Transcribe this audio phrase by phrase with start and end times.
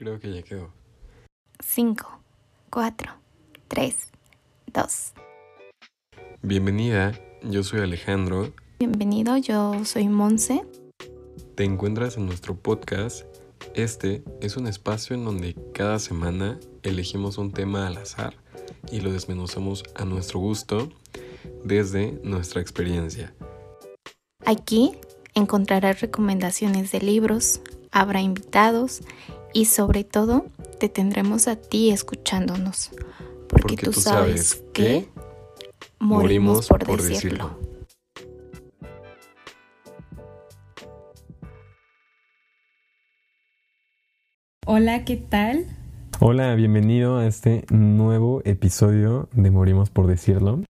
[0.00, 0.72] Creo que ya quedó.
[1.62, 2.22] 5,
[2.70, 3.12] 4,
[3.68, 3.96] 3,
[4.72, 5.12] 2.
[6.40, 8.54] Bienvenida, yo soy Alejandro.
[8.78, 10.64] Bienvenido, yo soy Monse.
[11.54, 13.26] Te encuentras en nuestro podcast.
[13.74, 18.32] Este es un espacio en donde cada semana elegimos un tema al azar
[18.90, 20.88] y lo desmenuzamos a nuestro gusto
[21.62, 23.34] desde nuestra experiencia.
[24.46, 24.92] Aquí
[25.34, 27.60] encontrarás recomendaciones de libros,
[27.90, 29.02] habrá invitados
[29.52, 30.46] y sobre todo
[30.78, 32.90] te tendremos a ti escuchándonos.
[33.48, 35.08] Porque, tú, sabes, que
[35.98, 37.58] morimos por, decirlo.
[44.66, 45.66] Hola, ¿qué tal?
[46.20, 50.62] Hola, bienvenido a este nuevo episodio de Morimos por decirlo.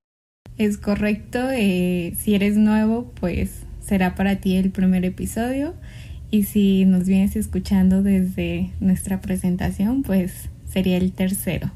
[0.57, 5.75] Es correcto, eh, si eres nuevo, pues será para ti el primer episodio
[6.31, 11.71] y si nos vienes escuchando desde nuestra presentación, pues sería el tercero.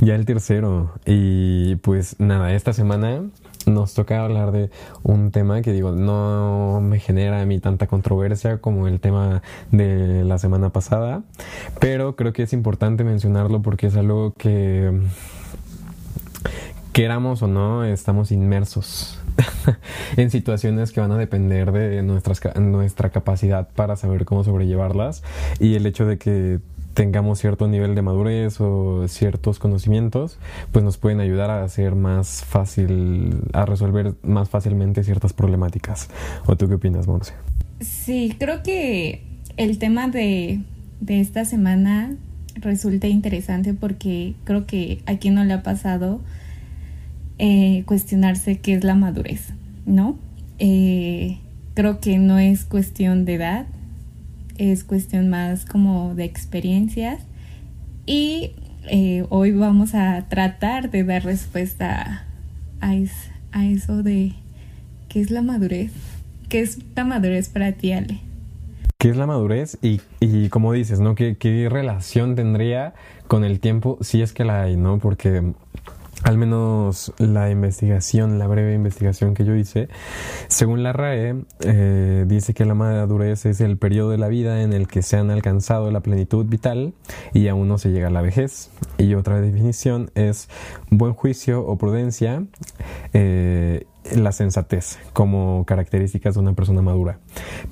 [0.00, 0.92] Ya el tercero.
[1.06, 3.22] Y pues nada, esta semana
[3.66, 4.70] nos toca hablar de
[5.02, 10.24] un tema que digo, no me genera a mí tanta controversia como el tema de
[10.24, 11.22] la semana pasada,
[11.80, 14.92] pero creo que es importante mencionarlo porque es algo que
[16.92, 19.17] queramos o no, estamos inmersos
[20.16, 25.22] en situaciones que van a depender de nuestras, nuestra capacidad para saber cómo sobrellevarlas
[25.60, 26.58] y el hecho de que
[26.94, 30.38] tengamos cierto nivel de madurez o ciertos conocimientos,
[30.72, 36.08] pues nos pueden ayudar a hacer más fácil, a resolver más fácilmente ciertas problemáticas.
[36.46, 37.34] ¿O tú qué opinas, Monse?
[37.80, 39.22] Sí, creo que
[39.56, 40.60] el tema de,
[41.00, 42.16] de esta semana
[42.56, 46.20] resulta interesante porque creo que a quien no le ha pasado
[47.38, 49.52] eh, cuestionarse qué es la madurez,
[49.86, 50.18] ¿no?
[50.58, 51.38] Eh,
[51.74, 53.66] creo que no es cuestión de edad,
[54.56, 57.20] es cuestión más como de experiencias
[58.06, 58.52] y
[58.90, 62.24] eh, hoy vamos a tratar de dar respuesta
[62.80, 62.94] a,
[63.64, 64.32] eso de
[65.08, 65.92] qué es la madurez,
[66.48, 68.18] qué es la madurez para ti, Ale.
[68.98, 69.78] ¿Qué es la madurez?
[69.80, 71.14] Y, y como dices, ¿no?
[71.14, 72.94] ¿Qué, ¿Qué relación tendría
[73.28, 74.98] con el tiempo si es que la hay, ¿no?
[74.98, 75.52] Porque
[76.24, 79.88] al menos la investigación, la breve investigación que yo hice,
[80.48, 84.72] según la RAE, eh, dice que la madurez es el periodo de la vida en
[84.72, 86.92] el que se han alcanzado la plenitud vital
[87.32, 88.70] y aún no se llega a la vejez.
[88.98, 90.48] Y otra definición es
[90.90, 92.42] buen juicio o prudencia
[93.12, 97.20] eh, la sensatez como características de una persona madura.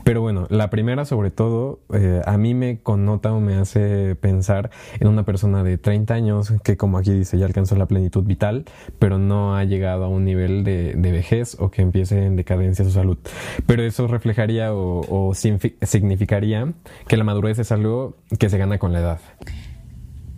[0.05, 4.71] Pero bueno, la primera sobre todo eh, a mí me connota o me hace pensar
[5.01, 8.65] en una persona de 30 años que como aquí dice ya alcanzó la plenitud vital,
[8.99, 12.91] pero no ha llegado a un nivel de, vejez o que empiece en decadencia su
[12.91, 13.19] salud.
[13.67, 16.73] Pero eso reflejaría o, significaría
[17.07, 19.21] que la madurez es algo que se gana con la edad.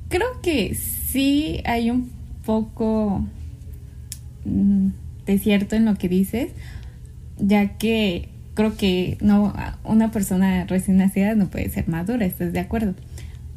[0.08, 2.10] Creo que sí hay un
[2.44, 3.24] poco...
[4.44, 4.88] Mm,
[5.36, 6.52] cierto en lo que dices,
[7.38, 12.60] ya que creo que no una persona recién nacida no puede ser madura, ¿estás de
[12.60, 12.94] acuerdo?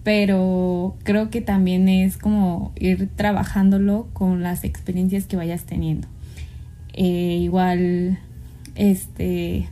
[0.04, 6.08] Pero creo que también es como ir trabajándolo con las experiencias que vayas teniendo.
[6.94, 8.20] Eh, igual,
[8.76, 9.70] este,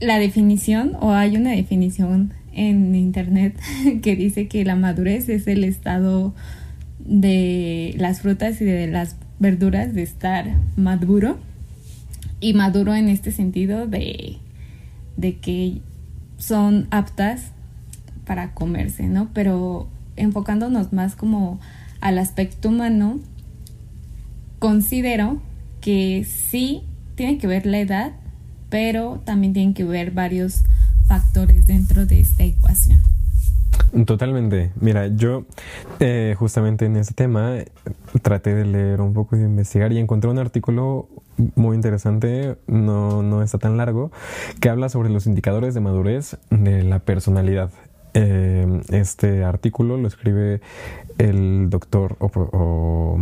[0.00, 3.56] la definición, o hay una definición en internet
[4.02, 6.34] que dice que la madurez es el estado
[6.98, 11.36] de las frutas y de las verduras de estar maduro
[12.40, 14.38] y maduro en este sentido de,
[15.16, 15.82] de que
[16.38, 17.50] son aptas
[18.24, 19.28] para comerse, ¿no?
[19.34, 21.60] Pero enfocándonos más como
[22.00, 23.20] al aspecto humano,
[24.58, 25.42] considero
[25.80, 26.82] que sí
[27.16, 28.12] tiene que ver la edad,
[28.70, 30.62] pero también tienen que ver varios
[31.06, 33.11] factores dentro de esta ecuación.
[34.06, 34.70] Totalmente.
[34.80, 35.44] Mira, yo
[36.00, 37.56] eh, justamente en ese tema
[38.22, 41.08] traté de leer un poco y de investigar y encontré un artículo
[41.56, 44.10] muy interesante, no, no está tan largo,
[44.60, 47.70] que habla sobre los indicadores de madurez de la personalidad.
[48.14, 50.60] Eh, este artículo lo escribe
[51.18, 53.18] el doctor o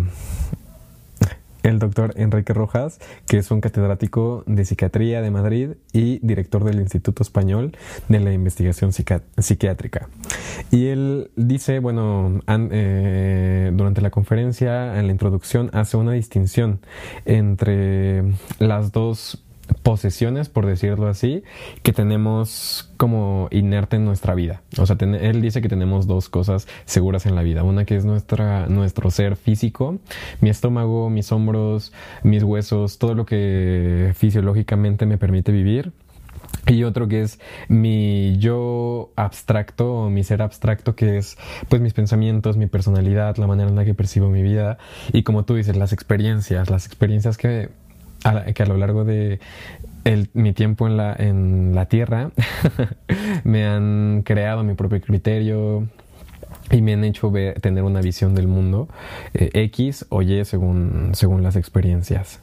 [1.62, 6.81] el doctor Enrique Rojas, que es un catedrático de psiquiatría de Madrid y director del
[6.81, 7.77] Instituto Español
[8.09, 10.09] de la Investigación Psiquiátrica.
[10.71, 16.81] Y él dice, bueno, eh, durante la conferencia, en la introducción, hace una distinción
[17.25, 18.25] entre
[18.59, 19.43] las dos
[19.82, 21.43] posesiones, por decirlo así,
[21.82, 24.62] que tenemos como inerte en nuestra vida.
[24.79, 27.62] O sea, él dice que tenemos dos cosas seguras en la vida.
[27.65, 29.99] Una que es nuestra, nuestro ser físico,
[30.41, 31.93] mi estómago, mis hombros,
[32.23, 35.93] mis huesos, todo lo que fisiológicamente me permite vivir
[36.67, 41.37] y otro que es mi yo abstracto o mi ser abstracto que es
[41.69, 44.79] pues mis pensamientos, mi personalidad, la manera en la que percibo mi vida
[45.12, 47.71] y como tú dices las experiencias, las experiencias que
[48.25, 49.41] a, que a lo largo de
[50.33, 52.31] mi tiempo en la, en la tierra
[53.45, 55.87] me han creado mi propio criterio,
[56.71, 58.89] y me han hecho ver, tener una visión del mundo
[59.35, 62.39] eh, X o Y según, según las experiencias.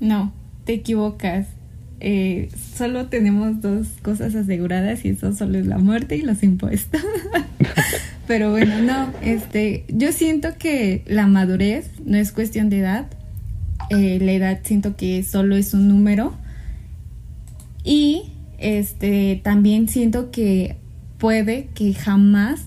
[0.00, 0.32] No,
[0.64, 1.48] te equivocas.
[2.00, 7.00] Eh, solo tenemos dos cosas aseguradas y eso solo es la muerte y los impuestos.
[8.26, 13.06] Pero bueno, no, este, yo siento que la madurez no es cuestión de edad.
[13.90, 16.34] Eh, la edad siento que solo es un número.
[17.82, 20.76] Y este, también siento que
[21.18, 22.66] puede que jamás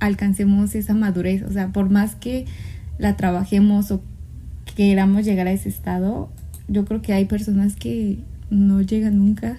[0.00, 1.42] alcancemos esa madurez.
[1.42, 2.46] O sea, por más que
[2.98, 4.02] la trabajemos o
[4.76, 6.30] queramos llegar a ese estado,
[6.68, 8.18] yo creo que hay personas que
[8.50, 9.58] no llegan nunca.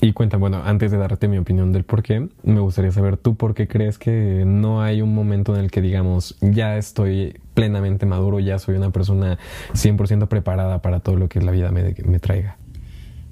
[0.00, 3.36] Y cuenta, bueno, antes de darte mi opinión del por qué, me gustaría saber tú
[3.36, 8.06] por qué crees que no hay un momento en el que digamos, ya estoy plenamente
[8.06, 9.36] maduro, ya soy una persona
[9.72, 12.56] 100% preparada para todo lo que la vida me, me traiga.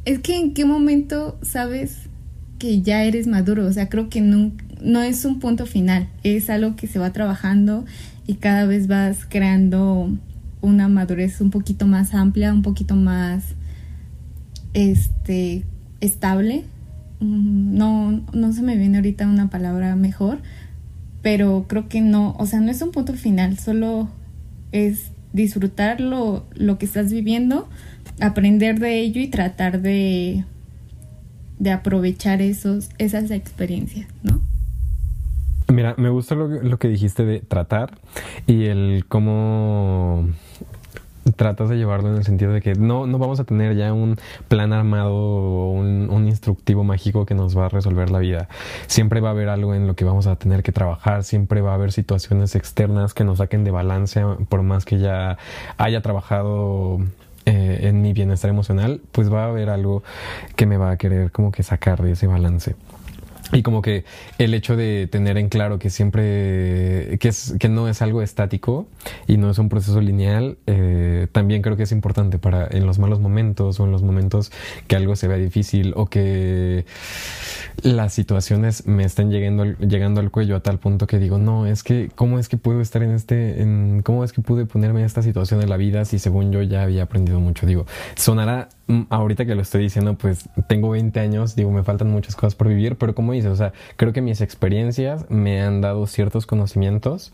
[0.05, 2.09] Es que en qué momento sabes
[2.59, 6.51] que ya eres maduro, o sea, creo que nunca, no es un punto final, es
[6.51, 7.85] algo que se va trabajando
[8.27, 10.11] y cada vez vas creando
[10.61, 13.55] una madurez un poquito más amplia, un poquito más
[14.75, 15.63] este
[16.01, 16.65] estable.
[17.21, 20.39] Mm, no, no se me viene ahorita una palabra mejor,
[21.27, 24.09] pero creo que no, o sea, no es un punto final, solo
[24.71, 27.69] es disfrutar lo, lo que estás viviendo,
[28.21, 30.45] aprender de ello y tratar de,
[31.59, 34.41] de aprovechar esos, esas experiencias, ¿no?
[35.67, 37.99] Mira, me gusta lo, que dijiste de tratar
[38.47, 40.29] y el cómo
[41.35, 44.17] tratas de llevarlo en el sentido de que no, no vamos a tener ya un
[44.49, 48.49] plan armado o un, un, instructivo mágico que nos va a resolver la vida.
[48.87, 51.73] Siempre va a haber algo en lo que vamos a tener que trabajar, siempre va
[51.73, 55.39] a haber situaciones externas que nos saquen de balance, por más que ya
[55.79, 57.01] haya trabajado
[57.45, 60.03] eh, en mi bienestar emocional, pues va a haber algo
[60.57, 62.75] que me va a querer como que sacar de ese balance.
[63.53, 64.05] Y como que
[64.39, 68.89] el hecho de tener en claro que siempre, que, es, que no es algo estático
[69.29, 72.99] y no es un proceso lineal, eh, también creo que es importante para en los
[72.99, 74.51] malos momentos o en los momentos
[74.89, 76.87] que algo se vea difícil o que
[77.83, 81.83] las situaciones me estén llegando, llegando al cuello a tal punto que digo, no, es
[81.83, 85.07] que, ¿cómo es que puedo estar en este, en, cómo es que pude ponerme en
[85.07, 87.67] esta situación de la vida si según yo ya había aprendido mucho?
[87.67, 88.71] Digo, sonará
[89.11, 92.69] ahorita que lo estoy diciendo, pues tengo 20 años, digo, me faltan muchas cosas por
[92.69, 97.33] vivir, pero como dices, o sea, creo que mis experiencias me han dado ciertos conocimientos,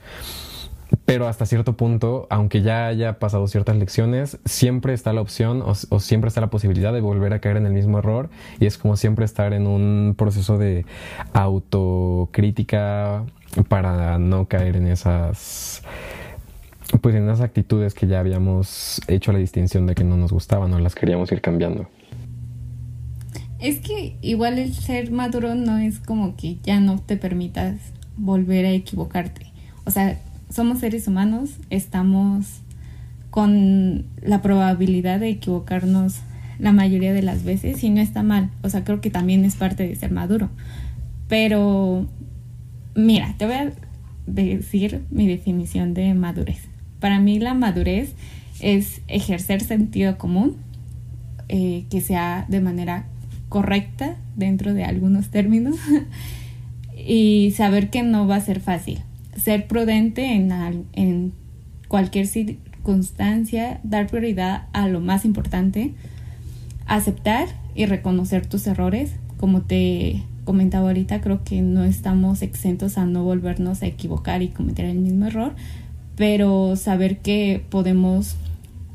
[1.04, 5.72] pero hasta cierto punto, aunque ya haya pasado ciertas lecciones, siempre está la opción o,
[5.88, 8.28] o, siempre está la posibilidad de volver a caer en el mismo error
[8.60, 10.84] y es como siempre estar en un proceso de
[11.32, 13.24] autocrítica
[13.68, 15.82] para no caer en esas
[17.02, 20.72] pues en esas actitudes que ya habíamos hecho la distinción de que no nos gustaban
[20.72, 21.88] o las queríamos ir cambiando.
[23.58, 27.76] Es que igual el ser maduro no es como que ya no te permitas
[28.16, 29.46] volver a equivocarte.
[29.84, 30.18] O sea,
[30.48, 32.60] somos seres humanos, estamos
[33.30, 36.20] con la probabilidad de equivocarnos
[36.58, 38.50] la mayoría de las veces y no está mal.
[38.62, 40.50] O sea, creo que también es parte de ser maduro.
[41.28, 42.06] Pero,
[42.94, 43.72] mira, te voy a
[44.26, 46.71] decir mi definición de madurez.
[47.02, 48.14] Para mí la madurez
[48.60, 50.54] es ejercer sentido común,
[51.48, 53.06] eh, que sea de manera
[53.48, 55.74] correcta dentro de algunos términos
[56.96, 59.00] y saber que no va a ser fácil.
[59.36, 60.52] Ser prudente en,
[60.92, 61.32] en
[61.88, 65.94] cualquier circunstancia, dar prioridad a lo más importante,
[66.86, 69.16] aceptar y reconocer tus errores.
[69.38, 74.50] Como te comentaba ahorita, creo que no estamos exentos a no volvernos a equivocar y
[74.50, 75.56] cometer el mismo error,
[76.16, 78.36] pero saber que podemos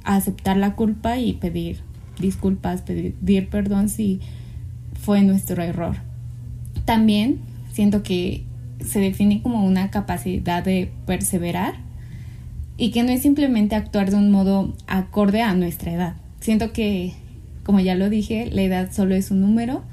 [0.03, 1.81] aceptar la culpa y pedir
[2.19, 4.19] disculpas, pedir perdón si
[4.99, 5.97] fue nuestro error.
[6.85, 7.39] También
[7.73, 8.43] siento que
[8.85, 11.75] se define como una capacidad de perseverar
[12.77, 16.15] y que no es simplemente actuar de un modo acorde a nuestra edad.
[16.39, 17.13] Siento que,
[17.63, 19.83] como ya lo dije, la edad solo es un número.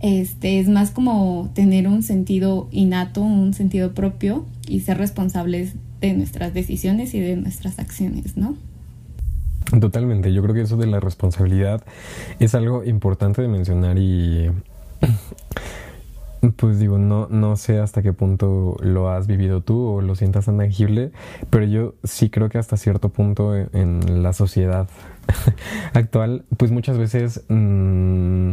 [0.00, 6.12] Este es más como tener un sentido innato, un sentido propio y ser responsables de
[6.14, 8.56] nuestras decisiones y de nuestras acciones, ¿no?
[9.80, 11.82] Totalmente, yo creo que eso de la responsabilidad
[12.38, 14.50] es algo importante de mencionar y
[16.56, 20.46] Pues digo, no, no sé hasta qué punto lo has vivido tú o lo sientas
[20.46, 21.10] tan tangible,
[21.50, 24.88] pero yo sí creo que hasta cierto punto en, la sociedad
[25.92, 28.52] actual, pues muchas veces mmm,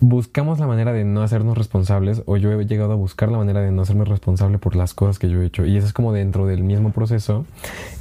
[0.00, 3.60] buscamos la manera de no hacernos responsables o yo he llegado a buscar la manera
[3.60, 5.64] de no hacerme responsable por las cosas que yo he hecho.
[5.66, 7.46] Y eso es como dentro del mismo proceso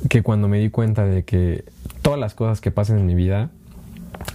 [0.10, 1.66] que cuando me di cuenta de que
[2.02, 3.50] todas las cosas que pasan en mi vida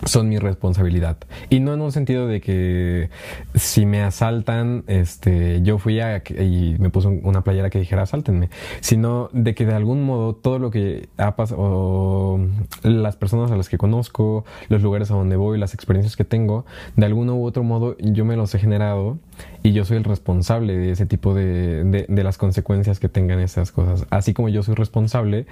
[0.05, 1.17] son mi responsabilidad.
[1.49, 3.11] Y no en un sentido de que
[3.55, 8.51] si me asaltan, este, yo fui a, y me puse una playera que dijera asáltenme,
[8.81, 12.41] sino de que de algún modo todo lo que ha pasado,
[12.83, 16.67] las personas a las que conozco, los lugares a donde voy, las experiencias que tengo,
[16.97, 19.19] de algún u otro modo yo me los he generado
[19.63, 23.39] y yo soy el responsable de ese tipo de, de, de las consecuencias que tengan
[23.41, 24.07] esas cosas.
[24.11, 25.47] Así como yo soy responsable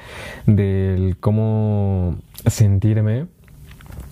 [0.46, 2.16] del cómo
[2.46, 3.26] sentirme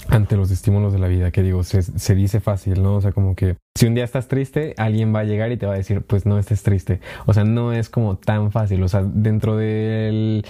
[0.09, 2.97] ante los estímulos de la vida, que digo, se, dice fácil, ¿no?
[2.97, 5.67] O sea, como que si un día estás triste, alguien va a llegar y te
[5.67, 7.01] va a decir, pues no estés triste.
[7.27, 8.83] O sea, no es como tan fácil.
[8.83, 10.45] O sea, dentro del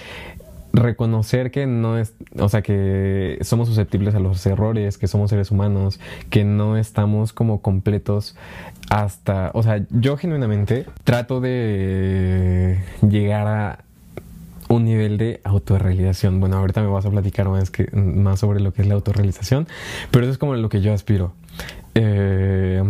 [0.72, 5.50] reconocer que no es, o sea, que somos susceptibles a los errores, que somos seres
[5.50, 5.98] humanos,
[6.30, 8.36] que no estamos como completos
[8.90, 13.84] hasta, o sea, yo genuinamente trato de llegar a
[14.68, 16.40] un nivel de autorrealización.
[16.40, 19.66] Bueno, ahorita me vas a platicar más, que, más sobre lo que es la autorrealización,
[20.10, 21.32] pero eso es como lo que yo aspiro.
[21.94, 22.82] Eh,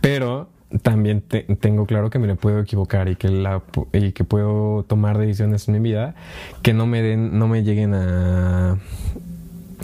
[0.00, 0.48] pero
[0.82, 3.62] también tengo claro que me puedo equivocar y que, la,
[3.92, 6.14] y que puedo tomar decisiones en mi vida
[6.62, 8.78] que no me den, no me lleguen a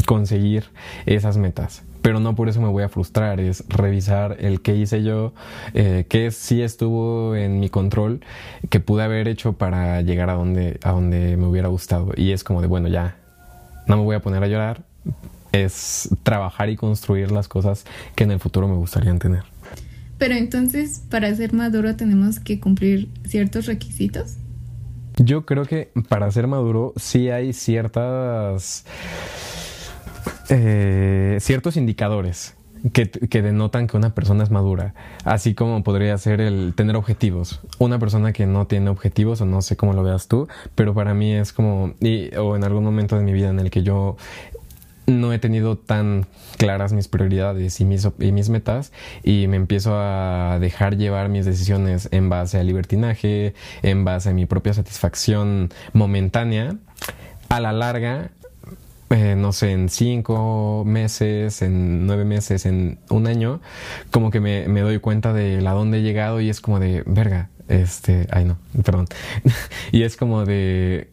[0.06, 0.64] conseguir
[1.06, 5.02] esas metas pero no por eso me voy a frustrar, es revisar el que hice
[5.02, 5.32] yo,
[5.72, 8.20] eh, qué sí estuvo en mi control,
[8.68, 12.12] que pude haber hecho para llegar a donde, a donde me hubiera gustado.
[12.16, 13.16] Y es como de, bueno, ya,
[13.86, 14.82] no me voy a poner a llorar,
[15.52, 17.84] es trabajar y construir las cosas
[18.16, 19.44] que en el futuro me gustaría tener.
[20.18, 24.36] Pero entonces, para ser maduro tenemos que cumplir ciertos requisitos.
[25.16, 28.84] Yo creo que para ser maduro sí hay ciertas
[30.48, 32.56] eh, ciertos indicadores
[32.92, 34.94] que, denotan que una persona es madura,
[35.24, 37.60] así como podría ser el tener objetivos.
[37.78, 41.14] Una persona que no tiene objetivos, o no sé cómo lo veas tú, pero para
[41.14, 41.94] mí es como,
[42.38, 44.16] o en algún momento de mi vida en el que yo
[45.06, 46.26] no he tenido tan
[46.58, 48.92] claras mis prioridades y mis, y mis metas
[49.24, 54.32] y me empiezo a dejar llevar mis decisiones en base al libertinaje, en base a
[54.32, 56.76] mi propia satisfacción momentánea,
[57.48, 58.30] a la larga
[59.12, 63.60] eh, no sé, en cinco meses, en nueve meses, en un año,
[64.10, 67.02] como que me, me doy cuenta de la dónde he llegado y es como de,
[67.06, 69.06] verga, este, ay no, perdón.
[69.92, 71.08] y es como de,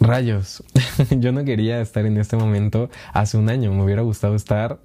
[0.00, 0.62] rayos,
[1.10, 4.78] yo no quería estar en este momento hace un año, me hubiera gustado estar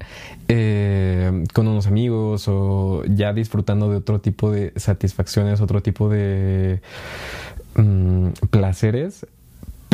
[0.48, 6.80] eh, con unos amigos o ya disfrutando de otro tipo de satisfacciones, otro tipo de
[7.76, 9.26] mm, placeres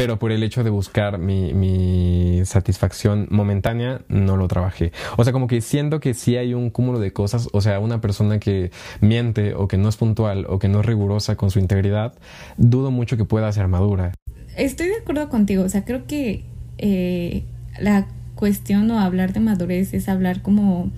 [0.01, 4.93] pero por el hecho de buscar mi, satisfacción momentánea, no lo trabajé.
[5.19, 8.01] O sea, como que siento que sí hay un cúmulo de cosas, o sea, una
[8.01, 8.71] persona que
[9.03, 12.15] miente o que no es puntual o que no es rigurosa con su integridad,
[12.57, 14.15] dudo mucho que pueda ser madura.
[14.57, 16.45] Estoy de acuerdo contigo, o sea, creo que
[16.79, 17.45] eh,
[17.79, 20.91] la cuestión o hablar de madurez es hablar como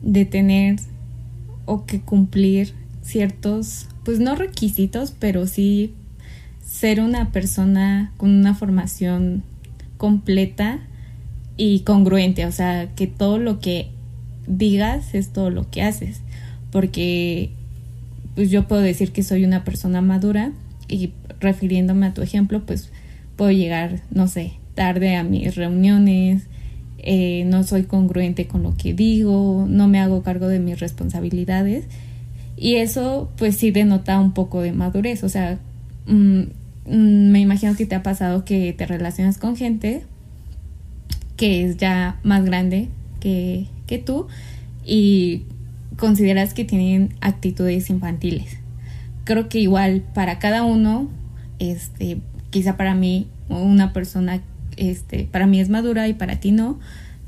[0.00, 0.76] de tener
[1.66, 5.94] o que cumplir ciertos, pues no requisitos, pero sí
[6.70, 9.42] ser una persona con una formación
[9.96, 10.78] completa
[11.56, 13.88] y congruente, o sea, que todo lo que
[14.46, 16.20] digas es todo lo que haces,
[16.70, 17.50] porque
[18.36, 20.52] pues yo puedo decir que soy una persona madura
[20.88, 21.10] y
[21.40, 22.90] refiriéndome a tu ejemplo, pues
[23.36, 26.44] puedo llegar, no sé, tarde a mis reuniones,
[26.98, 31.86] eh, no soy congruente con lo que digo, no me hago cargo de mis responsabilidades.
[32.56, 35.58] Y eso pues sí denota un poco de madurez, o sea,
[36.06, 36.59] mm, Mm,
[36.90, 40.04] me imagino que te ha pasado que te relacionas con gente
[41.36, 42.88] que es ya más grande
[43.20, 44.26] que, que tú
[44.84, 45.44] y
[45.96, 48.58] consideras que tienen actitudes infantiles.
[49.24, 51.08] Creo que igual para cada uno,
[51.58, 52.20] este,
[52.50, 54.42] quizá para mí una persona,
[54.76, 56.78] este, para mí es madura y para ti no,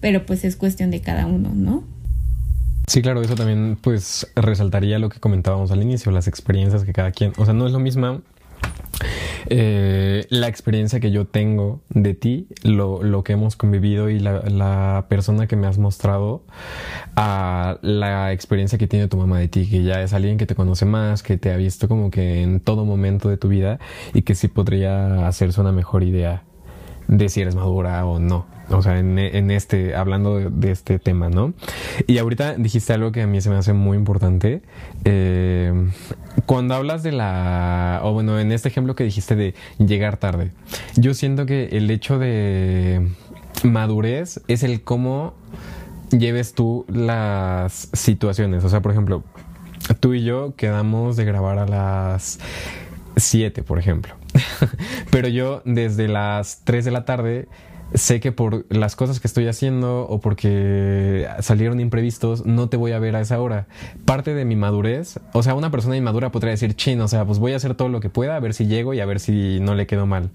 [0.00, 1.84] pero pues es cuestión de cada uno, ¿no?
[2.88, 7.12] Sí, claro, eso también pues resaltaría lo que comentábamos al inicio, las experiencias que cada
[7.12, 8.20] quien, o sea, no es lo mismo
[9.46, 14.40] eh, la experiencia que yo tengo de ti, lo, lo que hemos convivido y la,
[14.42, 16.42] la, persona que me has mostrado
[17.16, 20.54] a la experiencia que tiene tu mamá de ti, que ya es alguien que te
[20.54, 23.78] conoce más, que te ha visto como que en todo momento de tu vida
[24.14, 26.42] y que sí podría hacerse una mejor idea
[27.12, 28.46] de si eres madura o no.
[28.70, 31.52] O sea, en, este, hablando de, este tema, ¿no?
[32.06, 34.62] Y ahorita dijiste algo que a mí se me hace muy importante.
[35.04, 35.90] Eh,
[36.46, 40.52] cuando hablas de la, o bueno, en este ejemplo que dijiste de llegar tarde,
[40.96, 43.08] yo siento que el hecho de
[43.62, 45.34] madurez es el cómo
[46.10, 48.64] lleves tú las situaciones.
[48.64, 49.22] O sea, por ejemplo,
[50.00, 52.38] tú y yo quedamos de grabar a las
[53.16, 54.14] 7, por ejemplo.
[55.10, 57.48] Pero yo desde las 3 de la tarde
[57.94, 62.92] sé que por las cosas que estoy haciendo o porque salieron imprevistos, no te voy
[62.92, 63.66] a ver a esa hora.
[64.04, 67.38] Parte de mi madurez, o sea, una persona inmadura podría decir, chin, o sea, pues
[67.38, 69.58] voy a hacer todo lo que pueda, a ver si llego y a ver si
[69.60, 70.30] no le quedo mal.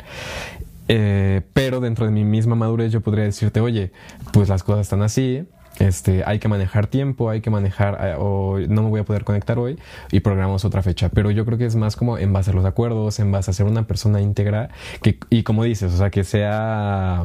[0.90, 3.92] Eh, pero dentro de mi misma madurez yo podría decirte, oye,
[4.32, 5.46] pues las cosas están así,
[5.80, 9.24] este, hay que manejar tiempo, hay que manejar, eh, o no me voy a poder
[9.24, 9.78] conectar hoy
[10.12, 11.10] y programamos otra fecha.
[11.10, 13.54] Pero yo creo que es más como en base a los acuerdos, en base a
[13.54, 14.70] ser una persona íntegra,
[15.02, 17.24] que, y como dices, o sea, que sea...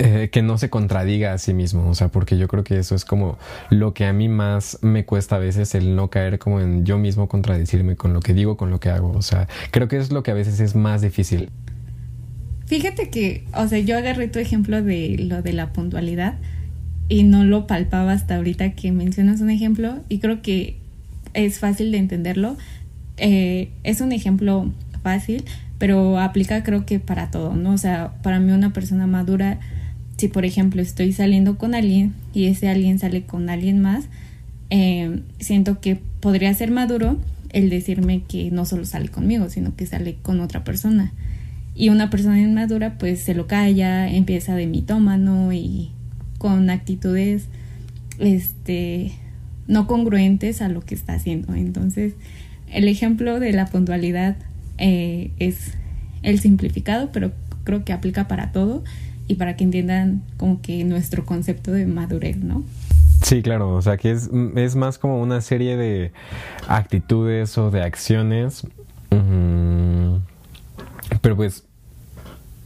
[0.00, 2.94] Eh, que no se contradiga a sí mismo, o sea, porque yo creo que eso
[2.94, 3.36] es como
[3.68, 6.98] lo que a mí más me cuesta a veces el no caer como en yo
[6.98, 10.12] mismo contradecirme con lo que digo, con lo que hago, o sea, creo que es
[10.12, 11.50] lo que a veces es más difícil.
[12.66, 16.38] Fíjate que, o sea, yo agarré tu ejemplo de lo de la puntualidad
[17.08, 20.76] y no lo palpaba hasta ahorita que mencionas un ejemplo y creo que
[21.34, 22.56] es fácil de entenderlo.
[23.16, 24.70] Eh, es un ejemplo
[25.02, 25.44] fácil,
[25.78, 27.72] pero aplica creo que para todo, ¿no?
[27.72, 29.58] O sea, para mí una persona madura,
[30.16, 34.06] si por ejemplo estoy saliendo con alguien y ese alguien sale con alguien más,
[34.70, 37.16] eh, siento que podría ser maduro
[37.50, 41.12] el decirme que no solo sale conmigo, sino que sale con otra persona.
[41.74, 45.92] Y una persona inmadura pues se lo calla, empieza de mitómano y
[46.38, 47.48] con actitudes
[48.18, 49.12] este
[49.66, 51.54] no congruentes a lo que está haciendo.
[51.54, 52.14] Entonces,
[52.72, 54.36] el ejemplo de la puntualidad
[54.78, 55.72] eh, es
[56.22, 57.32] el simplificado, pero
[57.64, 58.82] creo que aplica para todo
[59.26, 62.64] y para que entiendan como que nuestro concepto de madurez, ¿no?
[63.22, 66.12] Sí, claro, o sea que es, es más como una serie de
[66.66, 68.66] actitudes o de acciones,
[71.20, 71.64] pero pues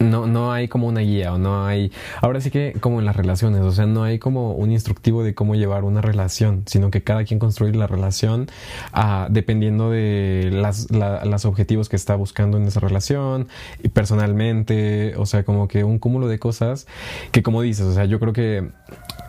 [0.02, 3.16] no, no hay como una guía o no hay, ahora sí que como en las
[3.16, 7.02] relaciones, o sea, no hay como un instructivo de cómo llevar una relación, sino que
[7.02, 8.48] cada quien construye la relación
[8.94, 13.48] uh, dependiendo de las, las objetivos que está buscando en esa relación,
[13.82, 16.86] y personalmente, o sea, como que un cúmulo de cosas
[17.30, 18.70] que como dices, o sea, yo creo que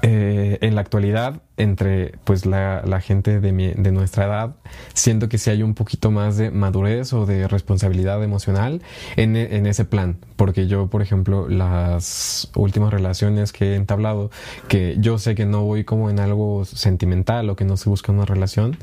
[0.05, 4.55] eh, en la actualidad, entre pues la, la gente de, mi, de, nuestra edad,
[4.93, 8.81] siento que sí hay un poquito más de madurez o de responsabilidad emocional
[9.15, 10.17] en, en, ese plan.
[10.35, 14.29] Porque yo, por ejemplo, las últimas relaciones que he entablado,
[14.67, 18.11] que yo sé que no voy como en algo sentimental o que no se busca
[18.11, 18.75] una relación,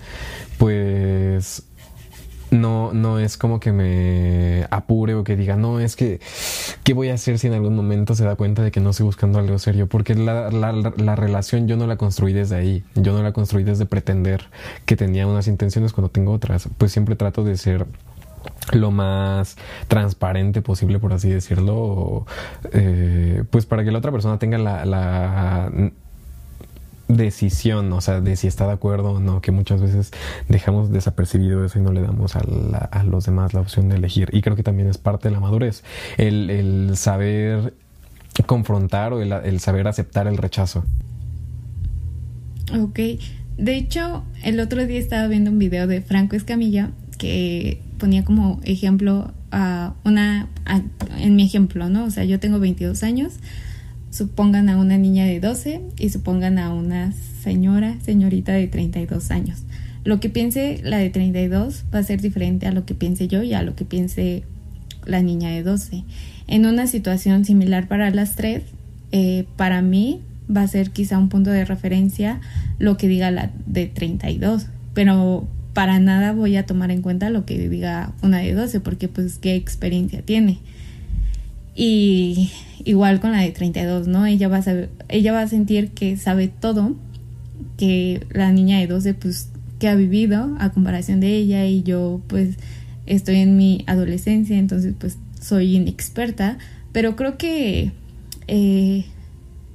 [0.57, 1.65] pues
[2.51, 6.21] no, no es como que me apure o que diga, no, es que,
[6.85, 9.07] ¿qué voy a hacer si en algún momento se da cuenta de que no estoy
[9.07, 9.87] buscando algo serio?
[9.89, 13.65] Porque la, la, la, relación yo no la construí desde ahí, yo no la construí
[13.65, 14.49] desde pretender
[14.85, 17.87] que tenía unas intenciones cuando tengo otras, pues siempre trato de ser
[18.73, 19.57] lo más
[19.89, 22.27] transparente posible, por así decirlo,
[22.73, 25.71] eh, pues para que la otra persona tenga la
[27.17, 30.11] decisión, o sea, de si está de acuerdo o no, que muchas veces
[30.49, 32.41] dejamos desapercibido eso y no le damos a,
[32.91, 34.29] a los demás la opción de elegir.
[34.33, 35.83] Y creo que también es parte de la madurez,
[36.17, 37.75] el, saber
[38.47, 40.85] confrontar o el, el, saber aceptar el rechazo.
[42.79, 43.01] Ok,
[43.59, 48.61] de hecho, el otro día estaba viendo un video de Franco Escamilla que ponía como
[48.65, 50.49] ejemplo a una,
[51.19, 52.05] en mi ejemplo, ¿no?
[52.05, 53.35] O sea, yo tengo 22 años
[54.11, 59.63] supongan a una niña de 12 y supongan a una señora, señorita de 32 años.
[60.05, 63.43] Lo que piense la de 32 va a ser diferente a lo que piense yo
[63.43, 64.45] y a lo que piense
[65.07, 66.05] la niña de 12.
[66.47, 68.63] En una situación similar para las tres,
[69.13, 70.21] eh, para mí
[70.55, 72.41] va a ser quizá un punto de referencia
[72.79, 77.45] lo que diga la de 32, pero para nada voy a tomar en cuenta lo
[77.45, 80.59] que diga una de 12 porque pues qué experiencia tiene.
[81.75, 82.51] Y
[82.85, 84.27] igual con la de 32, ¿no?
[84.27, 86.97] Ella va a saber, ella va a sentir que sabe todo,
[87.77, 92.21] que la niña de 12 pues que ha vivido a comparación de ella y yo
[92.27, 92.57] pues
[93.07, 96.59] estoy en mi adolescencia, entonces pues soy inexperta,
[96.93, 97.93] pero creo que
[98.47, 99.07] eh,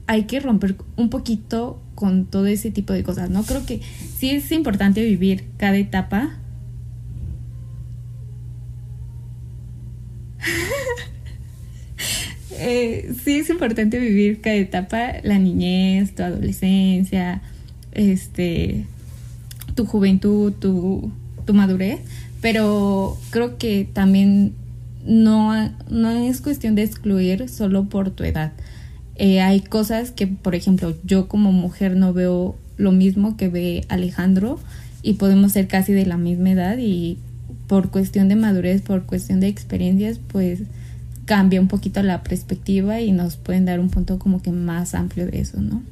[0.08, 3.44] hay que romper un poquito con todo ese tipo de cosas, ¿no?
[3.44, 3.82] Creo que
[4.18, 6.38] sí es importante vivir cada etapa
[12.60, 17.42] eh, sí es importante vivir cada etapa, la niñez, tu adolescencia,
[17.92, 18.86] este,
[19.76, 21.12] tu juventud, tu,
[21.46, 22.00] tu madurez,
[22.42, 24.54] pero creo que también
[25.06, 25.54] no,
[25.90, 28.54] no es cuestión de excluir solo por tu edad.
[29.16, 33.86] Eh, hay cosas que, por ejemplo, yo como mujer no veo lo mismo que ve
[33.88, 34.60] Alejandro
[35.02, 37.18] y podemos ser casi de la misma edad y
[37.68, 40.62] por cuestión de madurez, por cuestión de experiencias, pues
[41.26, 45.26] cambia un poquito la perspectiva y nos pueden dar un punto como que más amplio
[45.26, 45.84] de eso, ¿no?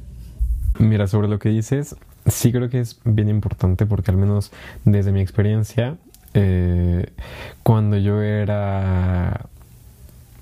[0.78, 4.50] Mira, sobre lo que dices, sí creo que es bien importante porque al menos
[4.84, 5.96] desde mi experiencia,
[6.34, 7.06] eh,
[7.62, 9.46] cuando yo era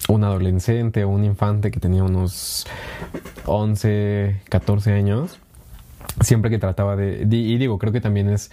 [0.08, 2.66] un adolescente o un infante que tenía unos
[3.46, 5.38] 11, 14 años,
[6.20, 8.50] siempre que trataba de, y digo, creo que también es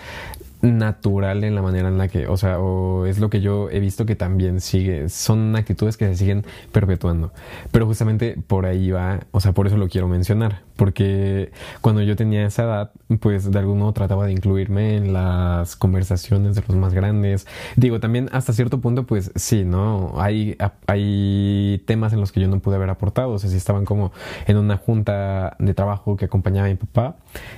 [0.61, 3.79] natural en la manera en la que, o sea, o es lo que yo he
[3.79, 7.31] visto que también sigue, son actitudes que se siguen perpetuando.
[7.71, 12.15] Pero justamente por ahí va, o sea, por eso lo quiero mencionar, porque cuando yo
[12.15, 16.75] tenía esa edad, pues de algún modo trataba de incluirme en las conversaciones de los
[16.75, 17.47] más grandes.
[17.75, 20.13] Digo, también hasta cierto punto, pues sí, ¿no?
[20.17, 23.85] Hay, hay temas en los que yo no pude haber aportado, o sea, si estaban
[23.85, 24.11] como
[24.45, 27.15] en una junta de trabajo que acompañaba a mi papá,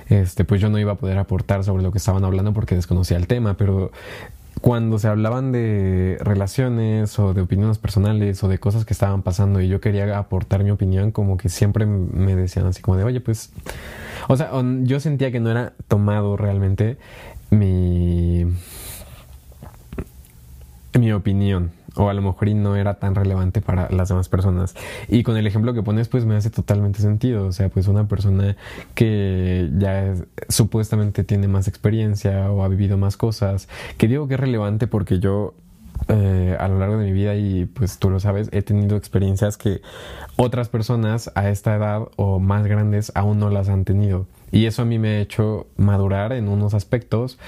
[0.08, 3.16] este, pues yo no iba a poder aportar sobre lo que estaban hablando porque conocía
[3.16, 3.90] el tema, pero
[4.60, 9.62] cuando se hablaban de relaciones o de opiniones personales o de cosas que estaban pasando
[9.62, 13.20] y yo quería aportar mi opinión, como que siempre me decían así como de, oye,
[13.22, 13.50] pues,
[14.28, 14.50] o sea,
[14.82, 16.98] yo sentía que no era tomado realmente
[17.50, 18.44] mi,
[20.98, 24.74] mi opinión o a lo mejor y no era tan relevante para las demás personas.
[25.08, 27.46] Y con el ejemplo que pones, pues me hace totalmente sentido.
[27.46, 28.56] O sea, pues una persona
[28.94, 30.14] que ya
[30.48, 35.18] supuestamente tiene más experiencia o ha vivido más cosas, que digo que es relevante porque
[35.18, 35.54] yo
[36.08, 39.56] eh, a lo largo de mi vida y pues tú lo sabes, he tenido experiencias
[39.56, 39.82] que
[40.36, 44.26] otras personas a esta edad o más grandes aún no las han tenido.
[44.52, 47.38] Y eso a mí me ha hecho madurar en unos aspectos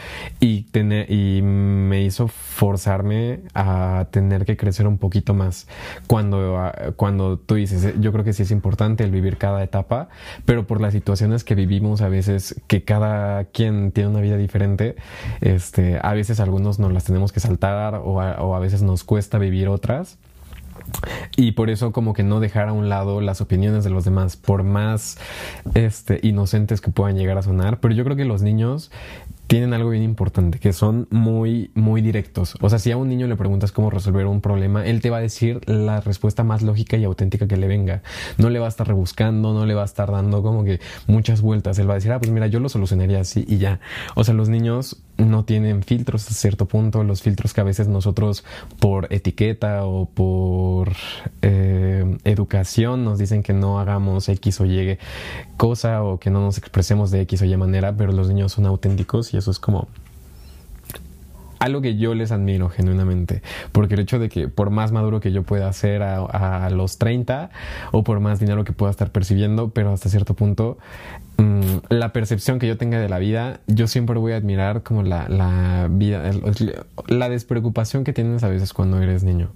[0.40, 5.68] y, tener, y me hizo forzarme a tener que crecer un poquito más.
[6.06, 10.08] Cuando, ah, cuando tú dices, yo creo que sí es importante el vivir cada etapa,
[10.46, 14.96] pero por las situaciones que vivimos a veces, que cada quien tiene una vida diferente,
[15.42, 19.38] este, a veces algunos nos las tenemos que saltar o o a veces nos cuesta
[19.38, 20.18] vivir otras.
[21.36, 24.36] Y por eso como que no dejar a un lado las opiniones de los demás,
[24.36, 25.18] por más
[25.74, 27.80] este, inocentes que puedan llegar a sonar.
[27.80, 28.90] Pero yo creo que los niños
[29.46, 32.56] tienen algo bien importante, que son muy, muy directos.
[32.60, 35.18] O sea, si a un niño le preguntas cómo resolver un problema, él te va
[35.18, 38.02] a decir la respuesta más lógica y auténtica que le venga.
[38.38, 41.40] No le va a estar rebuscando, no le va a estar dando como que muchas
[41.40, 41.78] vueltas.
[41.78, 43.80] Él va a decir, ah, pues mira, yo lo solucionaría así y ya.
[44.14, 47.88] O sea, los niños no tienen filtros a cierto punto, los filtros que a veces
[47.88, 48.44] nosotros
[48.80, 50.92] por etiqueta o por
[51.42, 54.98] eh, educación nos dicen que no hagamos X o Y
[55.56, 58.66] cosa o que no nos expresemos de X o Y manera, pero los niños son
[58.66, 59.88] auténticos y eso es como
[61.64, 65.32] algo que yo les admiro genuinamente, porque el hecho de que por más maduro que
[65.32, 67.50] yo pueda ser a, los 30
[67.90, 70.76] o por más dinero que pueda estar percibiendo, pero hasta cierto punto
[71.38, 75.02] mm, la percepción que yo tenga de la vida, yo siempre voy a admirar como
[75.02, 76.30] la, la vida,
[77.08, 79.50] la despreocupación que tienes a veces cuando eres niño.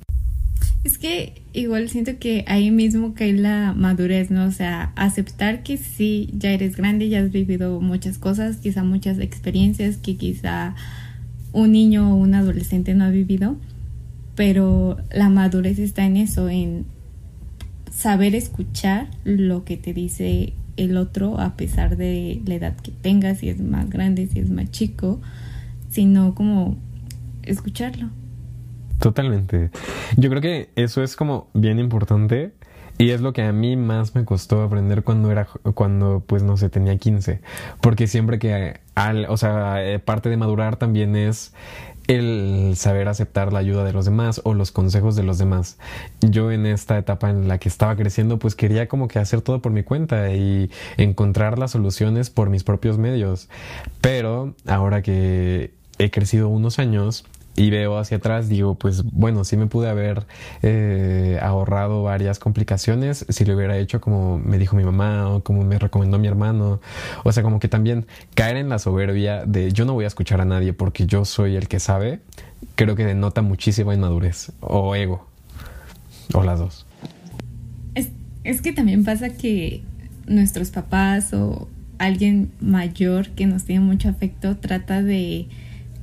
[0.85, 4.47] Es que igual siento que ahí mismo cae la madurez, ¿no?
[4.47, 9.19] O sea, aceptar que sí, ya eres grande, ya has vivido muchas cosas, quizá muchas
[9.19, 10.75] experiencias que quizá
[11.53, 13.57] un niño o un adolescente no ha vivido,
[14.35, 16.87] pero la madurez está en eso, en
[17.91, 23.39] saber escuchar lo que te dice el otro a pesar de la edad que tengas,
[23.39, 25.21] si es más grande, si es más chico,
[25.91, 26.77] sino como
[27.43, 28.11] escucharlo.
[29.01, 29.71] Totalmente.
[30.17, 32.53] Yo creo que eso es como bien importante
[32.99, 36.57] y es lo que a mí más me costó aprender cuando era, cuando pues no
[36.57, 37.41] sé, tenía 15.
[37.81, 41.53] Porque siempre que, al, o sea, eh, parte de madurar también es
[42.09, 45.79] el saber aceptar la ayuda de los demás o los consejos de los demás.
[46.21, 49.61] Yo en esta etapa en la que estaba creciendo, pues quería como que hacer todo
[49.63, 53.49] por mi cuenta y encontrar las soluciones por mis propios medios.
[54.01, 57.27] Pero ahora que he crecido unos años,
[57.59, 60.27] y veo hacia atrás, digo, pues bueno, sí me pude haber
[60.63, 65.65] eh, ahorrado varias complicaciones si lo hubiera hecho como me dijo mi mamá o como
[65.65, 66.81] me recomendó mi hermano.
[67.25, 70.41] O sea, como que también caer en la soberbia de yo no voy a escuchar
[70.41, 72.21] a nadie porque yo soy el que sabe,
[72.77, 75.27] creo que denota muchísima inmadurez o ego,
[76.35, 76.87] o las dos.
[77.97, 78.11] Es,
[78.45, 79.83] es que también pasa que
[80.29, 81.69] nuestros papás o
[81.99, 85.49] alguien mayor que nos tiene mucho afecto trata de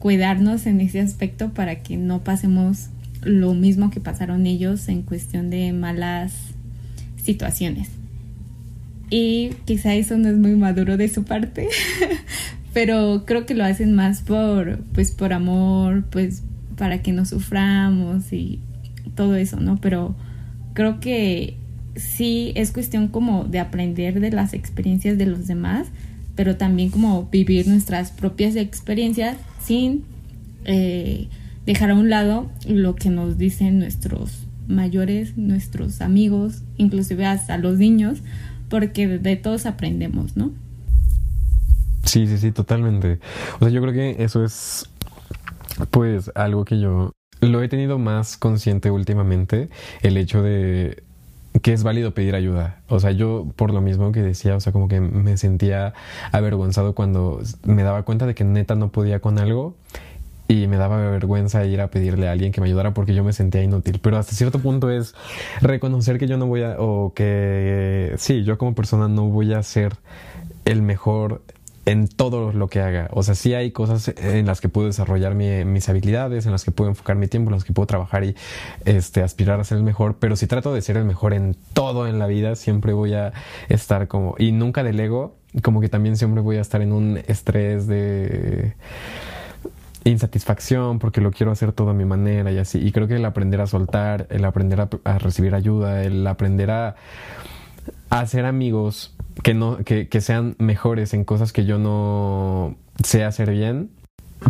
[0.06, 2.90] cuidarnos en ese aspecto para que no pasemos
[3.24, 6.32] lo mismo que pasaron ellos en cuestión de malas
[7.16, 7.88] situaciones.
[9.10, 11.70] Y quizá eso no es muy maduro de su parte,
[12.72, 16.44] pero creo que lo hacen más por pues por amor, pues
[16.78, 18.60] para que no suframos y
[19.16, 19.82] todo eso, ¿no?
[19.82, 20.16] Pero
[20.76, 21.58] creo que
[21.96, 25.88] sí es cuestión como de aprender de las experiencias de los demás,
[26.36, 30.04] pero también como vivir nuestras propias experiencias sin
[30.66, 31.28] eh,
[31.66, 37.78] dejar a un lado lo que nos dicen nuestros mayores, nuestros amigos, inclusive hasta los
[37.78, 38.20] niños,
[38.70, 40.52] porque de todos aprendemos, ¿no?
[42.04, 43.20] Sí, sí, sí, totalmente.
[43.60, 44.90] O sea, yo creo que eso es
[45.92, 49.70] pues algo que yo lo he tenido más consciente últimamente,
[50.02, 51.04] el hecho de
[51.62, 52.82] que es válido pedir ayuda.
[52.88, 55.94] O sea, yo por lo mismo que decía, o sea, como que me sentía
[56.32, 59.76] avergonzado cuando me daba cuenta de que neta no podía con algo
[60.48, 63.34] y me daba vergüenza ir a pedirle a alguien que me ayudara porque yo me
[63.34, 64.00] sentía inútil.
[64.02, 65.16] Pero hasta cierto punto es
[65.62, 69.64] reconocer que yo no voy a, o que sí, yo como persona no voy a
[69.64, 69.94] ser
[70.66, 71.42] el mejor
[71.86, 73.10] en todo lo que haga.
[73.12, 76.72] O sea, sí hay cosas en las que puedo desarrollar mis habilidades, en las que
[76.72, 78.36] puedo enfocar mi tiempo, en las que puedo trabajar y
[78.86, 80.18] este, aspirar a ser el mejor.
[80.20, 83.34] Pero si trato de ser el mejor en todo en la vida, siempre voy a
[83.70, 84.36] estar como...
[84.40, 88.74] Y nunca delego, como que también siempre voy a estar en un estrés de
[90.06, 92.80] insatisfacción porque lo quiero hacer todo a mi manera y así.
[92.80, 96.96] Y creo que el aprender a soltar, el aprender a, recibir ayuda, el aprender a,
[98.10, 103.24] a hacer amigos que no que, que, sean mejores en cosas que yo no sé
[103.24, 103.90] hacer bien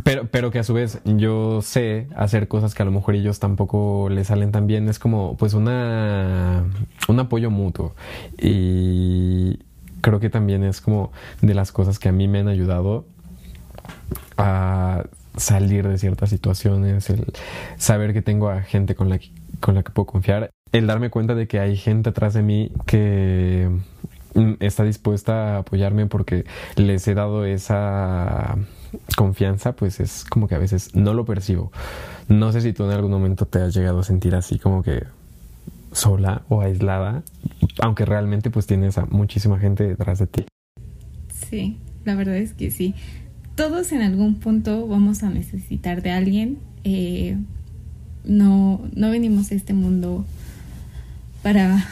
[0.04, 3.40] pero pero que a su vez yo sé hacer cosas que a lo mejor ellos
[3.40, 6.66] tampoco les salen tan bien es como pues una
[7.08, 7.96] un apoyo mutuo.
[8.38, 9.60] Y
[10.02, 13.06] creo que también es como de las cosas que a mí me han ayudado
[14.38, 15.06] a
[15.38, 17.26] salir de ciertas situaciones el
[17.78, 19.20] saber que tengo a gente con la
[19.60, 22.72] con la que puedo confiar el darme cuenta de que hay gente atrás de mí
[22.86, 23.70] que
[24.60, 26.46] está dispuesta a apoyarme porque
[26.76, 28.58] les he dado esa
[29.16, 31.72] confianza, pues es como que a veces no lo percibo.
[32.28, 35.04] No sé si tú en algún momento te has llegado a sentir así como que
[35.92, 37.24] sola o aislada,
[37.80, 40.46] aunque realmente pues tienes a muchísima gente detrás de ti.
[41.50, 42.96] Sí, la verdad es que sí.
[43.56, 46.58] Todos en algún punto vamos a necesitar de alguien.
[46.84, 47.38] Eh,
[48.26, 50.26] no, no venimos a este mundo
[51.42, 51.86] para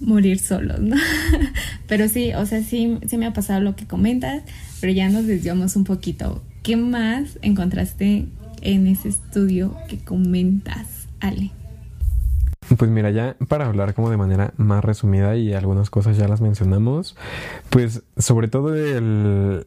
[0.00, 0.96] morir solos, ¿no?
[1.86, 4.42] pero sí, o sea, sí, sí me ha pasado lo que comentas,
[4.80, 6.42] pero ya nos desviamos un poquito.
[6.62, 8.26] ¿Qué más encontraste
[8.62, 11.50] en ese estudio que comentas, Ale?
[12.76, 16.40] Pues mira, ya para hablar como de manera más resumida y algunas cosas ya las
[16.40, 17.16] mencionamos,
[17.70, 19.64] pues sobre todo el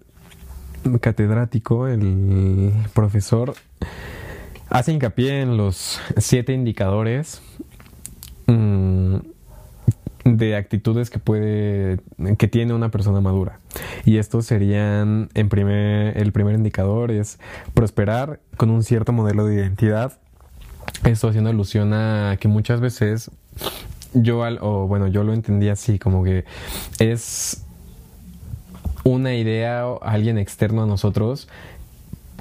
[1.00, 3.56] catedrático, el profesor,
[4.70, 7.42] hace hincapié en los siete indicadores
[8.48, 9.18] mm,
[10.38, 12.00] de actitudes que puede
[12.38, 13.60] que tiene una persona madura.
[14.06, 17.40] Y estos serían en primer el primer indicador es
[17.74, 20.20] prosperar con un cierto modelo de identidad.
[21.04, 23.32] Esto haciendo alusión a que muchas veces
[24.14, 26.46] yo al, o bueno yo lo entendí así como que
[27.00, 27.64] es
[29.04, 31.48] una idea o alguien externo a nosotros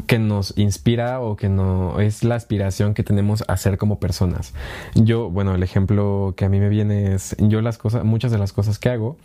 [0.06, 4.54] que nos inspira o que no es la aspiración que tenemos a ser como personas.
[4.94, 8.38] Yo, bueno, el ejemplo que a mí me viene es yo las cosas, muchas de
[8.38, 9.16] las cosas que hago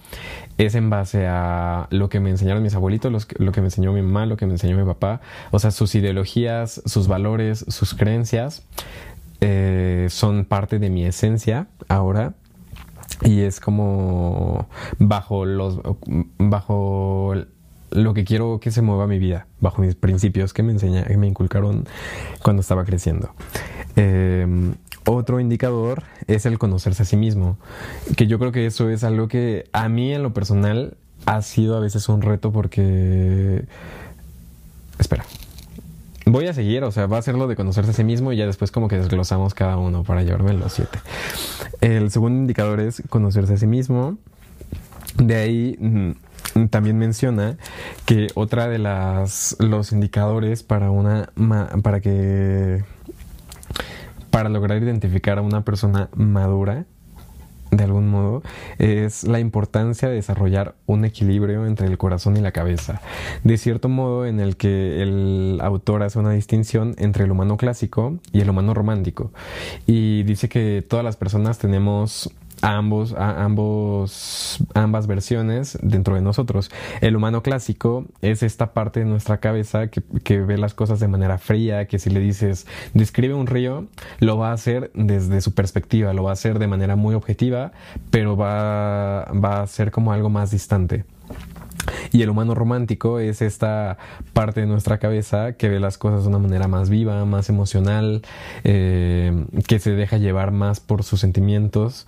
[0.57, 4.01] es en base a lo que me enseñaron mis abuelitos, lo que me enseñó mi
[4.01, 8.63] mamá, lo que me enseñó mi papá, o sea, sus ideologías, sus valores, sus creencias
[9.41, 12.33] eh, son parte de mi esencia ahora
[13.21, 15.79] y es como bajo los
[16.37, 17.33] bajo
[17.95, 21.17] lo que quiero que se mueva mi vida, bajo mis principios que me enseña, que
[21.17, 21.85] me inculcaron
[22.41, 23.29] cuando estaba creciendo.
[23.95, 27.57] Em, otro indicador es el conocerse a sí mismo,
[28.17, 31.77] que yo creo que eso es algo que a mí en lo personal ha sido
[31.77, 33.65] a veces un reto porque...
[34.99, 35.25] Espera.
[36.25, 38.37] Voy a seguir, o sea, va a ser lo de conocerse a sí mismo y
[38.37, 40.99] ya después como que desglosamos cada uno para llevarme los siete.
[41.81, 44.17] El segundo indicador es conocerse a sí mismo.
[45.17, 46.11] De ahí mm,
[46.69, 47.57] también menciona
[48.05, 51.29] que otra de las los indicadores para una
[51.81, 52.83] para que
[54.29, 56.85] para lograr identificar a una persona madura
[57.71, 58.43] de algún modo
[58.77, 63.01] es la importancia de desarrollar un equilibrio entre el corazón y la cabeza.
[63.43, 68.19] De cierto modo en el que el autor hace una distinción entre el humano clásico
[68.31, 69.31] y el humano romántico.
[69.85, 72.31] Y dice que todas las personas tenemos
[72.65, 76.71] ambos, a ambos, ambas versiones dentro de nosotros.
[77.01, 81.07] El humano clásico es esta parte de nuestra cabeza que, que, ve las cosas de
[81.07, 83.85] manera fría, que si le dices describe un río,
[84.19, 87.71] lo va a hacer desde su perspectiva, lo va a hacer de manera muy objetiva,
[88.09, 91.05] pero va, va a ser como algo más distante.
[92.11, 93.97] Y el humano romántico es esta
[94.33, 98.21] parte de nuestra cabeza que ve las cosas de una manera más viva, más emocional,
[98.63, 102.07] eh, que se deja llevar más por sus sentimientos.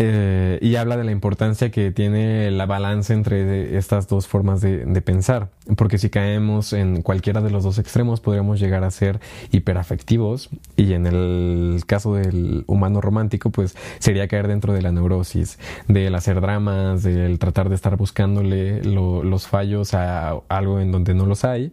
[0.00, 5.02] Eh, y habla de la importancia que tiene la balanza entre estas dos formas de,
[5.02, 9.18] pensar, porque si caemos en cualquiera de los dos extremos podríamos llegar a ser
[9.50, 10.50] hiperafectivos.
[10.76, 15.58] Y en el caso del humano romántico pues sería caer dentro de la neurosis,
[15.88, 21.26] del hacer dramas, del tratar de estar buscándole los fallos a algo en donde no
[21.26, 21.72] los hay.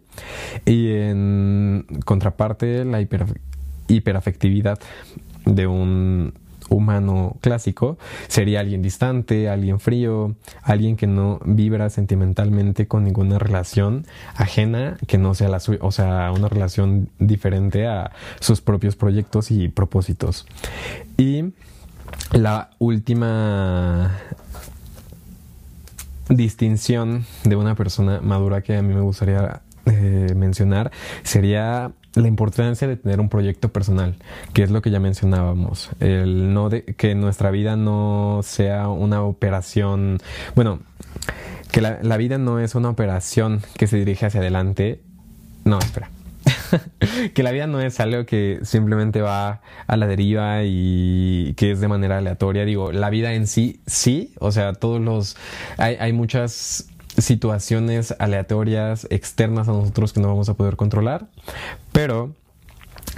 [0.64, 3.00] Y en contraparte la
[3.88, 4.80] hiperafectividad
[5.44, 6.34] de un
[6.68, 7.98] humano clásico
[8.28, 15.18] sería alguien distante, alguien frío, alguien que no vibra sentimentalmente con ninguna relación ajena que
[15.18, 20.46] no sea la suya, o sea, una relación diferente a sus propios proyectos y propósitos.
[21.16, 21.52] Y
[22.32, 24.12] la última
[26.28, 30.90] distinción de una persona madura que a mí me gustaría eh, mencionar
[31.22, 34.16] sería la importancia de tener un proyecto personal,
[34.54, 39.22] que es lo que ya mencionábamos, el no de, que nuestra vida no sea una
[39.22, 40.18] operación,
[40.54, 40.80] bueno,
[41.70, 45.00] que la, la vida no es una operación que se dirige hacia adelante,
[45.64, 46.10] no, espera.
[47.34, 51.80] que la vida no es algo que simplemente va a la deriva y que es
[51.80, 52.64] de manera aleatoria.
[52.64, 54.32] Digo, la vida en sí, sí.
[54.38, 55.36] O sea, todos los.
[55.76, 61.26] Hay, hay muchas situaciones aleatorias externas a nosotros que no vamos a poder controlar,
[61.92, 62.34] pero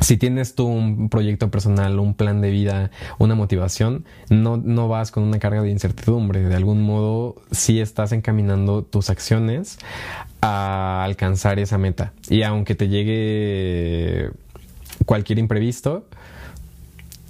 [0.01, 5.11] si tienes tú un proyecto personal, un plan de vida, una motivación, no, no vas
[5.11, 6.45] con una carga de incertidumbre.
[6.45, 9.79] De algún modo, sí estás encaminando tus acciones
[10.41, 12.13] a alcanzar esa meta.
[12.29, 14.31] Y aunque te llegue
[15.05, 16.05] cualquier imprevisto,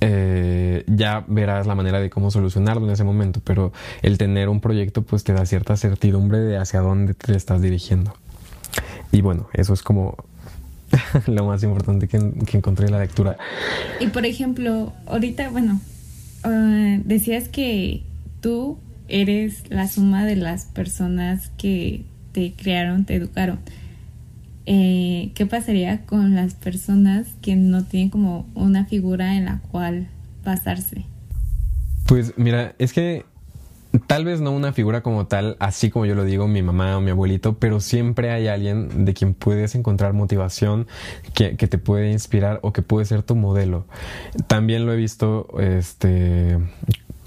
[0.01, 4.61] eh, ya verás la manera de cómo solucionarlo en ese momento, pero el tener un
[4.61, 8.15] proyecto pues te da cierta certidumbre de hacia dónde te estás dirigiendo.
[9.11, 10.17] Y bueno, eso es como
[11.27, 13.37] lo más importante que, encontré en la lectura.
[14.01, 15.81] Y por ejemplo, ahorita, bueno,
[16.45, 18.03] ah, decías que
[18.41, 23.59] tú eres la suma de las personas que te crearon, te educaron.
[24.71, 30.09] Eh, ¿qué pasaría con las personas que no tienen como una figura en la cual
[30.45, 31.07] basarse?
[32.07, 33.25] Pues mira, es que
[34.07, 37.01] tal vez no una figura como tal, así como yo lo digo, mi mamá o
[37.01, 40.87] mi abuelito, pero siempre hay alguien de quien puedes encontrar motivación,
[41.33, 43.87] que, que, te puede inspirar o que puede ser tu modelo.
[44.49, 46.59] También lo he visto este,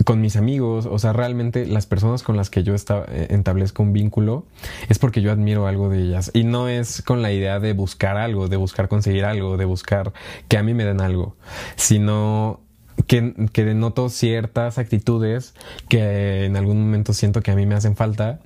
[0.05, 3.93] con mis amigos, o sea, realmente las personas con las que yo eh, establezco un
[3.93, 4.45] vínculo
[4.89, 6.31] es porque yo admiro algo de ellas.
[6.33, 10.13] Y no es con la idea de buscar algo, de buscar conseguir algo, de buscar
[10.47, 11.35] que a mí me den algo,
[11.75, 12.59] sino
[13.07, 15.53] que, que denoto ciertas actitudes
[15.89, 18.39] que en algún momento siento que a mí me hacen falta.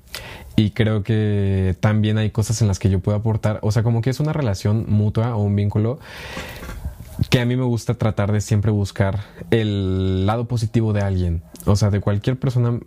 [0.58, 4.02] Y creo que también hay cosas en las que yo puedo aportar, o sea, como
[4.02, 6.00] que es una relación mutua o un vínculo
[7.30, 11.42] que a mí me gusta tratar de siempre buscar el lado positivo de alguien.
[11.66, 12.80] O sea, de cualquier persona.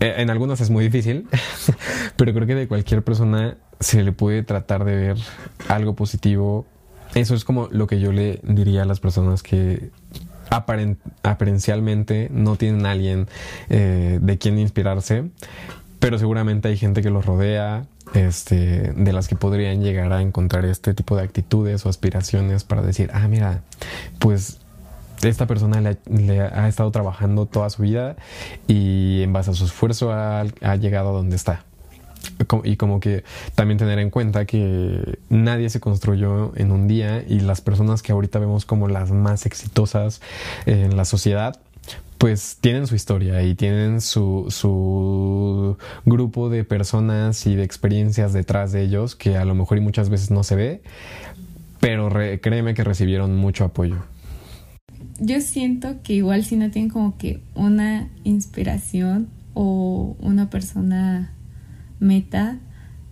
[0.00, 1.26] Eh, en algunas es muy difícil,
[2.16, 5.16] pero creo que de cualquier persona se le puede tratar de ver
[5.68, 6.66] algo positivo.
[7.14, 9.90] Eso es como lo que yo le diría a las personas que
[11.22, 13.28] aparencialmente no tienen a alguien
[13.70, 15.24] eh, de quien inspirarse,
[15.98, 20.64] pero seguramente hay gente que los rodea, este, de las que podrían llegar a encontrar
[20.64, 23.62] este tipo de actitudes o aspiraciones para decir, ah, mira,
[24.18, 24.58] pues
[25.22, 28.16] esta persona le, ha estado trabajando toda su vida
[28.66, 30.44] y en base a su esfuerzo ha,
[30.76, 31.64] llegado a donde está.
[32.64, 37.40] Y como que también tener en cuenta que nadie se construyó en un día y
[37.40, 40.20] las personas que ahorita vemos como las más exitosas
[40.66, 41.60] en la sociedad,
[42.18, 48.72] pues tienen su historia y tienen su, su grupo de personas y de experiencias detrás
[48.72, 50.82] de ellos que a lo mejor y muchas veces no se ve,
[51.80, 52.10] pero
[52.42, 54.04] créeme que recibieron mucho apoyo.
[55.20, 61.32] Yo siento que igual si no tienen como que una inspiración o una persona
[62.00, 62.58] meta,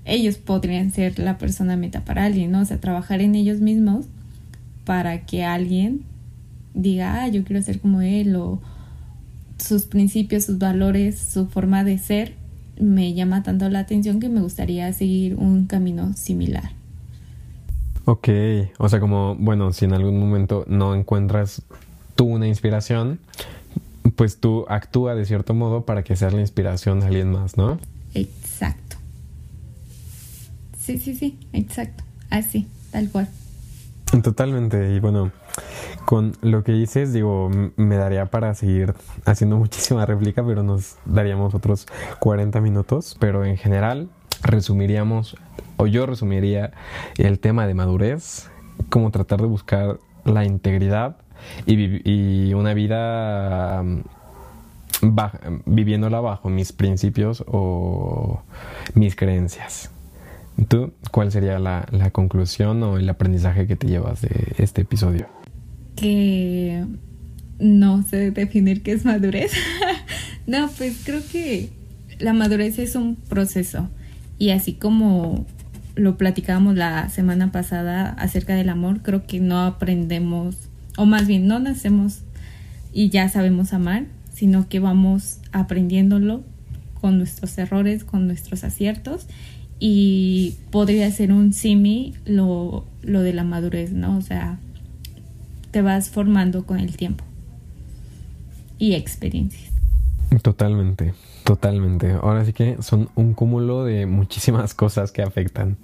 [0.05, 2.61] ellos podrían ser la persona meta para alguien, ¿no?
[2.61, 4.07] O sea, trabajar en ellos mismos
[4.85, 6.03] para que alguien
[6.75, 8.61] diga, ah, yo quiero ser como él o
[9.59, 12.35] sus principios, sus valores, su forma de ser,
[12.79, 16.73] me llama tanto la atención que me gustaría seguir un camino similar.
[18.05, 18.29] Ok,
[18.79, 21.63] o sea, como, bueno, si en algún momento no encuentras
[22.15, 23.19] tú una inspiración,
[24.15, 27.79] pues tú actúa de cierto modo para que seas la inspiración a alguien más, ¿no?
[28.15, 28.97] Exacto.
[30.79, 32.05] Sí, sí, sí, exacto.
[32.31, 33.29] Así, tal cual.
[34.23, 35.33] Totalmente, y bueno,
[36.05, 38.95] con lo que dices, digo, me daría para seguir
[39.25, 41.87] haciendo muchísima réplica, pero nos daríamos otros
[42.21, 44.09] 40 minutos, pero en general
[44.43, 45.37] resumiríamos,
[45.77, 46.73] o yo resumiría
[47.19, 48.49] el tema de madurez,
[48.89, 51.17] como tratar de buscar la integridad
[51.67, 53.83] y, una vida
[55.67, 58.43] viviéndola bajo mis principios o
[58.95, 59.91] mis creencias.
[60.69, 65.27] ¿Tú cuál sería la conclusión o el aprendizaje que te llevas de este episodio?
[65.97, 66.85] Que
[67.59, 69.53] no sé definir qué es madurez.
[70.47, 71.71] no, pues creo que
[72.19, 73.89] la madurez es un proceso
[74.39, 75.47] y así como
[75.95, 80.57] lo platicábamos la semana pasada acerca del amor, creo que no aprendemos,
[80.97, 82.21] o más bien no nacemos
[82.93, 86.45] y ya sabemos amar, sino que vamos aprendiéndolo
[87.01, 89.27] con nuestros errores, con nuestros aciertos
[89.79, 94.17] y podría ser un simi lo, lo de la madurez, ¿no?
[94.19, 94.59] O sea,
[95.71, 97.25] te vas formando con el tiempo
[98.79, 99.73] y experiencias.
[100.43, 101.15] Totalmente,
[101.45, 102.13] totalmente.
[102.13, 105.77] Ahora sí que son un cúmulo de muchísimas cosas que afectan.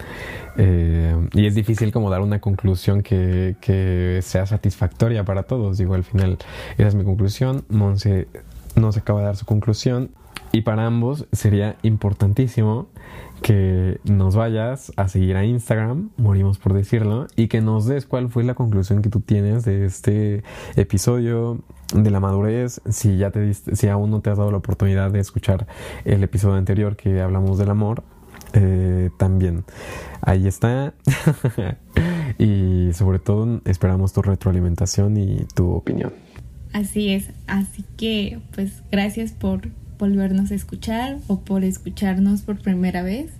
[0.57, 5.79] Eh, y es difícil como dar una conclusión que, que, sea satisfactoria para todos.
[5.79, 6.39] Digo, al final,
[6.77, 7.65] esa es mi conclusión.
[7.69, 8.29] Monse
[8.75, 10.11] nos acaba de dar su conclusión.
[10.51, 12.89] Y para ambos sería importantísimo
[13.43, 18.31] que nos vayas a seguir a Instagram, morimos por decirlo, y que nos des cuál
[18.31, 20.45] fue la conclusión que tú tienes de este
[20.77, 21.63] episodio
[21.95, 25.11] de la madurez, si ya te diste, si aún no te has dado la oportunidad
[25.11, 25.67] de escuchar
[26.05, 28.03] el episodio anterior que hablamos del amor,
[28.55, 29.65] eh, también.
[30.21, 30.95] Ahí está.
[32.39, 36.13] Y sobre todo esperamos tu retroalimentación y tu opinión.
[36.73, 39.69] Así es, así que pues gracias por
[40.03, 43.31] volvernos a escuchar o por escucharnos por primera vez.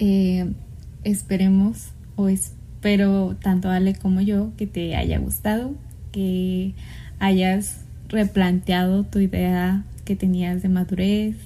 [0.00, 0.50] Eh,
[1.04, 5.76] esperemos o espero tanto Ale como yo que te haya gustado,
[6.10, 6.74] que
[7.20, 11.36] hayas replanteado tu idea que tenías de madurez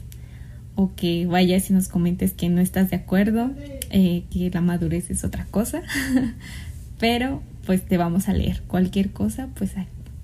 [0.75, 3.51] o que vayas y nos comentes que no estás de acuerdo,
[3.91, 5.83] eh, que la madurez es otra cosa,
[6.99, 9.73] pero pues te vamos a leer cualquier cosa, pues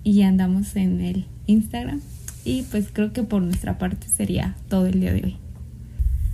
[0.05, 2.01] y andamos en el Instagram
[2.47, 5.38] y pues creo que por nuestra parte sería todo el día de hoy.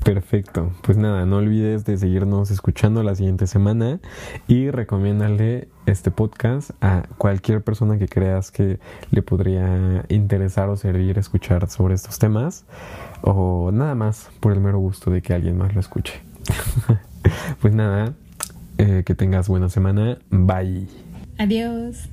[0.05, 0.73] Perfecto.
[0.83, 4.01] Pues nada, no olvides de seguirnos escuchando la siguiente semana
[4.49, 8.79] y recomiéndale este podcast a cualquier persona que creas que
[9.11, 12.65] le podría interesar o servir escuchar sobre estos temas
[13.23, 16.21] o nada más por el mero gusto de que alguien más lo escuche.
[17.61, 18.13] pues nada,
[18.79, 20.19] eh, que tengas buena semana.
[20.31, 20.89] Bye.
[21.39, 22.09] Adiós.